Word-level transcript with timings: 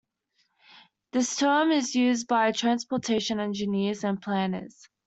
This 1.11 1.35
term 1.35 1.69
is 1.69 1.93
used 1.93 2.27
by 2.27 2.51
transportation 2.53 3.39
engineers 3.39 4.03
and 4.03 4.19
planners. 4.19 4.89